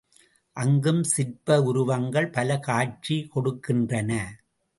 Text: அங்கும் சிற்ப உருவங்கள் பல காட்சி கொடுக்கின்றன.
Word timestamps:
அங்கும் 0.57 1.03
சிற்ப 1.03 1.57
உருவங்கள் 1.63 2.29
பல 2.29 2.59
காட்சி 2.59 3.29
கொடுக்கின்றன. 3.35 4.11